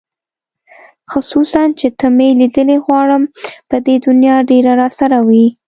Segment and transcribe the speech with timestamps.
[1.11, 3.23] خصوصاً چې ته مې لیدلې غواړم
[3.69, 5.45] په دې دنیا ډېره راسره وې